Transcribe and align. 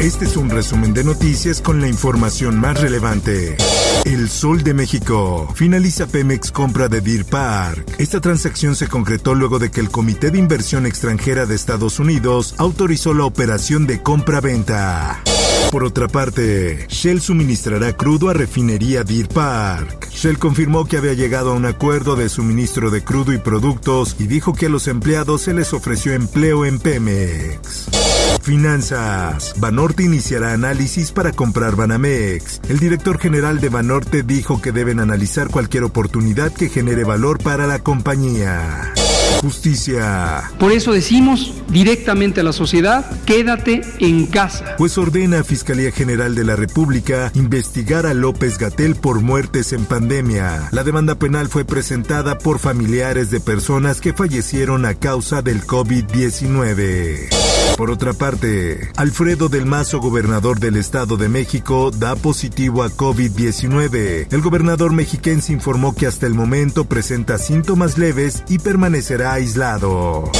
Este 0.00 0.24
es 0.24 0.38
un 0.38 0.48
resumen 0.48 0.94
de 0.94 1.04
noticias 1.04 1.60
con 1.60 1.82
la 1.82 1.86
información 1.86 2.58
más 2.58 2.80
relevante. 2.80 3.58
El 4.06 4.30
Sol 4.30 4.62
de 4.62 4.72
México. 4.72 5.46
Finaliza 5.54 6.06
Pemex 6.06 6.50
compra 6.52 6.88
de 6.88 7.02
Deer 7.02 7.26
Park. 7.26 7.96
Esta 7.98 8.18
transacción 8.18 8.74
se 8.76 8.88
concretó 8.88 9.34
luego 9.34 9.58
de 9.58 9.70
que 9.70 9.80
el 9.80 9.90
Comité 9.90 10.30
de 10.30 10.38
Inversión 10.38 10.86
Extranjera 10.86 11.44
de 11.44 11.54
Estados 11.54 11.98
Unidos 11.98 12.54
autorizó 12.56 13.12
la 13.12 13.26
operación 13.26 13.86
de 13.86 14.02
compra-venta. 14.02 15.20
Por 15.70 15.84
otra 15.84 16.08
parte, 16.08 16.86
Shell 16.88 17.20
suministrará 17.20 17.92
crudo 17.92 18.30
a 18.30 18.32
refinería 18.32 19.04
Deer 19.04 19.28
Park. 19.28 20.08
Shell 20.10 20.38
confirmó 20.38 20.86
que 20.86 20.96
había 20.96 21.12
llegado 21.12 21.52
a 21.52 21.54
un 21.54 21.66
acuerdo 21.66 22.16
de 22.16 22.30
suministro 22.30 22.90
de 22.90 23.04
crudo 23.04 23.34
y 23.34 23.38
productos 23.38 24.16
y 24.18 24.26
dijo 24.26 24.54
que 24.54 24.66
a 24.66 24.70
los 24.70 24.88
empleados 24.88 25.42
se 25.42 25.52
les 25.52 25.74
ofreció 25.74 26.14
empleo 26.14 26.64
en 26.64 26.78
Pemex. 26.78 28.09
Finanzas. 28.42 29.54
Banorte 29.58 30.02
iniciará 30.02 30.52
análisis 30.52 31.12
para 31.12 31.32
comprar 31.32 31.76
Banamex. 31.76 32.60
El 32.68 32.78
director 32.78 33.18
general 33.18 33.60
de 33.60 33.68
Banorte 33.68 34.22
dijo 34.22 34.60
que 34.60 34.72
deben 34.72 35.00
analizar 35.00 35.48
cualquier 35.48 35.84
oportunidad 35.84 36.52
que 36.52 36.68
genere 36.68 37.04
valor 37.04 37.38
para 37.38 37.66
la 37.66 37.78
compañía. 37.78 38.92
Justicia. 39.40 40.50
Por 40.58 40.70
eso 40.70 40.92
decimos 40.92 41.54
directamente 41.68 42.40
a 42.40 42.44
la 42.44 42.52
sociedad, 42.52 43.10
quédate 43.24 43.80
en 43.98 44.26
casa. 44.26 44.76
Pues 44.76 44.98
ordena 44.98 45.40
a 45.40 45.44
Fiscalía 45.44 45.92
General 45.92 46.34
de 46.34 46.44
la 46.44 46.56
República 46.56 47.32
investigar 47.34 48.04
a 48.04 48.12
López 48.12 48.58
Gatel 48.58 48.96
por 48.96 49.20
muertes 49.20 49.72
en 49.72 49.86
pandemia. 49.86 50.68
La 50.72 50.84
demanda 50.84 51.14
penal 51.14 51.48
fue 51.48 51.64
presentada 51.64 52.36
por 52.36 52.58
familiares 52.58 53.30
de 53.30 53.40
personas 53.40 54.02
que 54.02 54.12
fallecieron 54.12 54.84
a 54.84 54.94
causa 54.94 55.40
del 55.40 55.62
COVID-19. 55.62 57.28
Por 57.76 57.90
otra 57.90 58.12
parte, 58.12 58.90
Alfredo 58.96 59.48
del 59.48 59.64
Mazo, 59.64 60.00
gobernador 60.00 60.60
del 60.60 60.76
Estado 60.76 61.16
de 61.16 61.30
México, 61.30 61.90
da 61.90 62.14
positivo 62.14 62.82
a 62.82 62.90
COVID-19. 62.90 64.26
El 64.30 64.40
gobernador 64.42 64.92
mexiquense 64.92 65.54
informó 65.54 65.94
que 65.94 66.06
hasta 66.06 66.26
el 66.26 66.34
momento 66.34 66.84
presenta 66.84 67.38
síntomas 67.38 67.96
leves 67.96 68.42
y 68.50 68.58
permanecerá 68.58 69.29
aislado. 69.32 70.30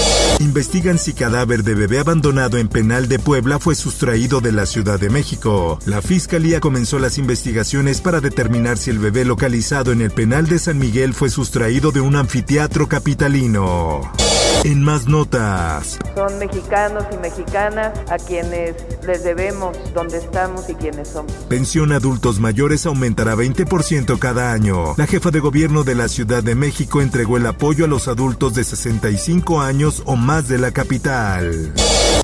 Investigan 0.41 0.99
si 0.99 1.13
cadáver 1.13 1.63
de 1.65 1.75
bebé 1.75 1.99
abandonado 1.99 2.57
en 2.57 2.69
penal 2.69 3.09
de 3.09 3.19
Puebla 3.19 3.59
fue 3.59 3.75
sustraído 3.75 4.41
de 4.41 4.53
la 4.53 4.65
Ciudad 4.65 4.99
de 4.99 5.11
México. 5.11 5.79
La 5.85 6.01
fiscalía 6.01 6.61
comenzó 6.61 6.99
las 6.99 7.19
investigaciones 7.19 8.01
para 8.01 8.21
determinar 8.21 8.79
si 8.79 8.91
el 8.91 8.99
bebé 8.99 9.25
localizado 9.25 9.93
en 9.93 10.01
el 10.01 10.11
penal 10.11 10.47
de 10.47 10.59
San 10.59 10.79
Miguel 10.79 11.13
fue 11.13 11.29
sustraído 11.29 11.93
de 11.93 12.01
un 12.01 12.17
anfiteatro 12.17 12.89
capitalino. 12.89 14.11
En 14.63 14.83
más 14.83 15.07
notas, 15.09 15.99
Son 16.15 16.39
mexicanos 16.39 17.05
y 17.11 17.17
mexicanas 17.17 17.99
a 18.11 18.19
quienes 18.19 18.75
les 19.07 19.25
debemos 19.25 19.75
dónde 19.95 20.19
estamos 20.19 20.69
y 20.69 20.75
quiénes 20.75 21.09
somos. 21.09 21.33
pensión 21.49 21.93
a 21.93 21.97
adultos 21.97 22.41
mayores 22.41 22.85
aumentará 22.85 23.35
20% 23.35 24.19
cada 24.19 24.53
año. 24.53 24.95
La 24.99 25.07
jefa 25.07 25.31
de 25.31 25.41
gobierno 25.41 25.83
de 25.83 25.95
la 25.95 26.09
Ciudad 26.09 26.43
de 26.43 26.55
México 26.55 27.01
entregó 27.01 27.39
el 27.39 27.47
apoyo 27.47 27.87
a 27.87 27.89
los 27.89 28.07
adultos 28.07 28.53
de 28.55 28.65
65 28.65 29.63
años 29.63 30.03
o 30.05 30.17
más 30.17 30.47
de 30.47 30.59
la 30.59 30.73
capital. 30.73 31.73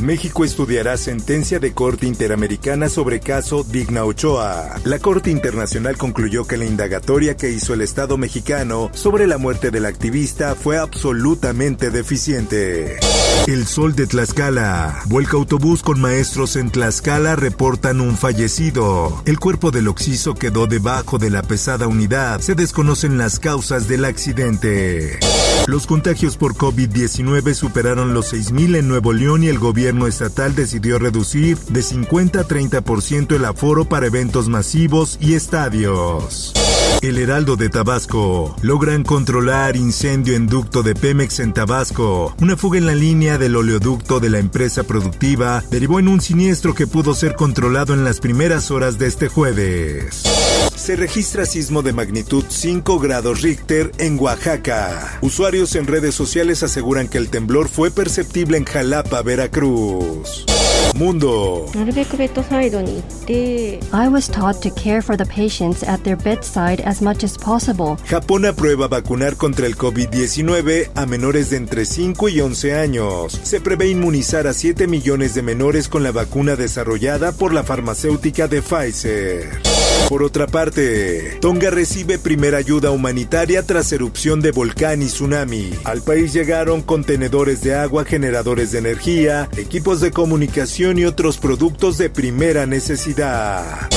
México 0.02 0.44
estudiará 0.44 0.98
sentencia 0.98 1.58
de 1.58 1.72
Corte 1.72 2.06
Interamericana 2.06 2.90
sobre 2.90 3.18
caso 3.18 3.64
Digna 3.64 4.04
Ochoa. 4.04 4.78
La 4.84 4.98
Corte 4.98 5.30
Internacional 5.30 5.96
concluyó 5.96 6.46
que 6.46 6.58
la 6.58 6.66
indagatoria 6.66 7.34
que 7.34 7.50
hizo 7.50 7.72
el 7.72 7.80
Estado 7.80 8.18
mexicano 8.18 8.90
sobre 8.92 9.26
la 9.26 9.38
muerte 9.38 9.70
del 9.70 9.86
activista 9.86 10.54
fue 10.54 10.76
absolutamente 10.76 11.90
deficiente. 11.90 12.25
El 12.28 13.68
sol 13.68 13.94
de 13.94 14.08
Tlaxcala. 14.08 15.02
Vuelca 15.06 15.36
autobús 15.36 15.84
con 15.84 16.00
maestros 16.00 16.56
en 16.56 16.70
Tlaxcala 16.70 17.36
reportan 17.36 18.00
un 18.00 18.16
fallecido. 18.16 19.22
El 19.26 19.38
cuerpo 19.38 19.70
del 19.70 19.86
occiso 19.86 20.34
quedó 20.34 20.66
debajo 20.66 21.18
de 21.18 21.30
la 21.30 21.42
pesada 21.42 21.86
unidad. 21.86 22.40
Se 22.40 22.56
desconocen 22.56 23.16
las 23.16 23.38
causas 23.38 23.86
del 23.86 24.04
accidente. 24.04 25.20
Los 25.68 25.86
contagios 25.86 26.36
por 26.36 26.54
COVID-19 26.56 27.54
superaron 27.54 28.12
los 28.12 28.32
6.000 28.32 28.78
en 28.78 28.88
Nuevo 28.88 29.12
León 29.12 29.44
y 29.44 29.46
el 29.48 29.60
gobierno 29.60 30.08
estatal 30.08 30.56
decidió 30.56 30.98
reducir 30.98 31.58
de 31.58 31.82
50 31.82 32.40
a 32.40 32.48
30% 32.48 33.36
el 33.36 33.44
aforo 33.44 33.84
para 33.84 34.08
eventos 34.08 34.48
masivos 34.48 35.16
y 35.20 35.34
estadios. 35.34 36.52
El 37.02 37.18
Heraldo 37.18 37.56
de 37.56 37.68
Tabasco. 37.68 38.56
Logran 38.62 39.04
controlar 39.04 39.76
incendio 39.76 40.34
en 40.34 40.46
ducto 40.46 40.82
de 40.82 40.94
Pemex 40.94 41.40
en 41.40 41.52
Tabasco. 41.52 42.15
Una 42.40 42.56
fuga 42.56 42.78
en 42.78 42.86
la 42.86 42.94
línea 42.94 43.38
del 43.38 43.56
oleoducto 43.56 44.20
de 44.20 44.30
la 44.30 44.38
empresa 44.38 44.84
productiva 44.84 45.62
derivó 45.70 45.98
en 45.98 46.08
un 46.08 46.20
siniestro 46.20 46.74
que 46.74 46.86
pudo 46.86 47.14
ser 47.14 47.34
controlado 47.34 47.94
en 47.94 48.04
las 48.04 48.20
primeras 48.20 48.70
horas 48.70 48.98
de 48.98 49.06
este 49.06 49.28
jueves. 49.28 50.22
Se 50.74 50.96
registra 50.96 51.46
sismo 51.46 51.82
de 51.82 51.92
magnitud 51.92 52.44
5 52.48 52.98
grados 53.00 53.42
Richter 53.42 53.92
en 53.98 54.18
Oaxaca. 54.18 55.18
Usuarios 55.20 55.74
en 55.74 55.86
redes 55.86 56.14
sociales 56.14 56.62
aseguran 56.62 57.08
que 57.08 57.18
el 57.18 57.28
temblor 57.28 57.68
fue 57.68 57.90
perceptible 57.90 58.56
en 58.56 58.64
Jalapa, 58.64 59.22
Veracruz. 59.22 60.46
Mundo. 60.96 61.66
I 63.92 64.08
was 64.08 64.28
taught 64.28 64.62
to 64.62 64.70
care 64.70 65.02
for 65.02 65.16
the 65.16 65.26
patients 65.26 65.82
at 65.82 66.02
their 66.04 66.16
bedside 66.16 66.80
as 66.84 67.02
much 67.02 67.22
as 67.22 67.36
possible. 67.36 67.96
Japón 68.08 68.46
aprueba 68.46 68.88
vacunar 68.88 69.36
contra 69.36 69.66
el 69.66 69.76
COVID-19 69.76 70.90
a 70.94 71.06
menores 71.06 71.50
de 71.50 71.58
entre 71.58 71.84
5 71.84 72.28
y 72.28 72.40
11 72.40 72.74
años. 72.74 73.38
Se 73.42 73.60
prevé 73.60 73.88
inmunizar 73.88 74.46
a 74.46 74.54
7 74.54 74.86
millones 74.86 75.34
de 75.34 75.42
menores 75.42 75.88
con 75.88 76.02
la 76.02 76.12
vacuna 76.12 76.56
desarrollada 76.56 77.32
por 77.32 77.52
la 77.52 77.62
farmacéutica 77.62 78.48
de 78.48 78.62
Pfizer. 78.62 79.60
Por 80.08 80.22
otra 80.22 80.46
parte, 80.46 81.36
Tonga 81.40 81.70
recibe 81.70 82.18
primera 82.18 82.58
ayuda 82.58 82.92
humanitaria 82.92 83.64
tras 83.64 83.90
erupción 83.90 84.40
de 84.40 84.52
volcán 84.52 85.02
y 85.02 85.06
tsunami. 85.06 85.70
Al 85.82 86.00
país 86.00 86.32
llegaron 86.32 86.80
contenedores 86.80 87.60
de 87.62 87.74
agua, 87.74 88.04
generadores 88.04 88.70
de 88.70 88.78
energía, 88.78 89.48
equipos 89.56 90.00
de 90.00 90.12
comunicación 90.12 90.65
y 90.66 91.04
otros 91.04 91.38
productos 91.38 91.96
de 91.96 92.10
primera 92.10 92.66
necesidad. 92.66 93.88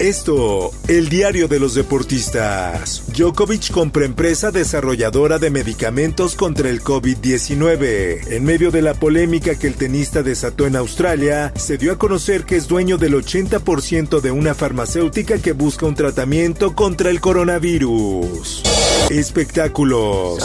Esto, 0.00 0.72
el 0.88 1.08
diario 1.08 1.46
de 1.46 1.60
los 1.60 1.74
deportistas. 1.74 3.04
Djokovic 3.16 3.70
compra 3.70 4.04
empresa 4.04 4.50
desarrolladora 4.50 5.38
de 5.38 5.50
medicamentos 5.50 6.34
contra 6.34 6.68
el 6.68 6.82
COVID-19. 6.82 8.32
En 8.32 8.44
medio 8.44 8.72
de 8.72 8.82
la 8.82 8.94
polémica 8.94 9.54
que 9.54 9.68
el 9.68 9.74
tenista 9.74 10.24
desató 10.24 10.66
en 10.66 10.74
Australia, 10.74 11.52
se 11.54 11.78
dio 11.78 11.92
a 11.92 11.98
conocer 11.98 12.44
que 12.44 12.56
es 12.56 12.66
dueño 12.66 12.98
del 12.98 13.14
80% 13.14 14.20
de 14.20 14.32
una 14.32 14.54
farmacéutica 14.54 15.38
que 15.38 15.52
busca 15.52 15.86
un 15.86 15.94
tratamiento 15.94 16.74
contra 16.74 17.08
el 17.08 17.20
coronavirus. 17.20 18.64
Espectáculos. 19.10 20.42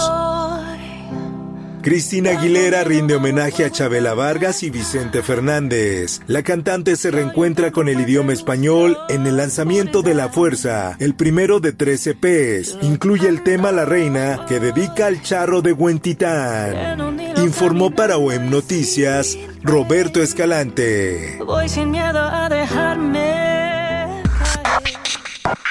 Cristina 1.82 2.32
Aguilera 2.32 2.84
rinde 2.84 3.16
homenaje 3.16 3.64
a 3.66 3.72
Chabela 3.72 4.14
Vargas 4.14 4.62
y 4.64 4.70
Vicente 4.70 5.24
Fernández. 5.24 6.22
La 6.28 6.44
cantante 6.44 6.96
se 6.96 7.10
reencuentra 7.12 7.72
con 7.72 7.90
el 7.90 8.00
idioma 8.00 8.32
español 8.34 8.96
en 9.10 9.26
el 9.26 9.38
lanzamiento 9.38 10.04
de 10.04 10.14
La 10.14 10.30
Fuerza, 10.30 10.96
el 11.00 11.16
primero 11.16 11.60
de 11.60 11.74
13 11.74 12.14
P's. 12.16 12.78
Incluye 12.82 13.28
el 13.28 13.44
tema 13.44 13.72
La 13.72 13.86
Reina, 13.86 14.46
que 14.48 14.60
dedica 14.60 15.08
al 15.08 15.24
charro 15.24 15.62
de 15.62 15.74
Huentitán. 15.74 17.00
Informó 17.38 17.92
para 17.92 18.18
OEM 18.18 18.50
Noticias 18.50 19.38
Roberto 19.64 20.22
Escalante. 20.22 21.40
Voy 21.46 21.68
sin 21.68 21.92
miedo 21.92 22.20
a 22.20 22.48
dejarme. 22.50 24.22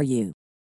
for 0.00 0.04
you. 0.04 0.39